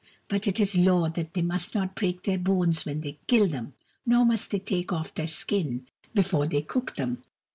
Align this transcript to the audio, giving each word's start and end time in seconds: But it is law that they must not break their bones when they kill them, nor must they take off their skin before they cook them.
But 0.29 0.47
it 0.47 0.59
is 0.59 0.75
law 0.75 1.09
that 1.09 1.35
they 1.35 1.43
must 1.43 1.75
not 1.75 1.93
break 1.93 2.23
their 2.23 2.39
bones 2.39 2.85
when 2.87 3.01
they 3.01 3.19
kill 3.27 3.47
them, 3.47 3.73
nor 4.03 4.25
must 4.25 4.49
they 4.49 4.57
take 4.57 4.91
off 4.91 5.13
their 5.13 5.27
skin 5.27 5.85
before 6.15 6.47
they 6.47 6.63
cook 6.63 6.95
them. 6.95 7.21